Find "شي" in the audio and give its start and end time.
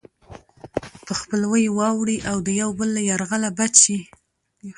3.83-3.99